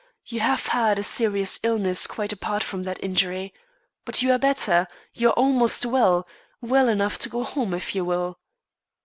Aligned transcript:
You 0.25 0.39
have 0.39 0.65
had 0.65 0.97
a 0.97 1.03
serious 1.03 1.59
illness 1.61 2.07
quite 2.07 2.33
apart 2.33 2.63
from 2.63 2.81
that 2.85 3.03
injury. 3.03 3.53
But 4.03 4.23
you 4.23 4.31
are 4.31 4.39
better; 4.39 4.87
you 5.13 5.27
are 5.29 5.33
almost 5.33 5.85
well 5.85 6.27
well 6.59 6.89
enough 6.89 7.19
to 7.19 7.29
go 7.29 7.43
home, 7.43 7.75
if 7.75 7.93
you 7.93 8.03
will." 8.03 8.39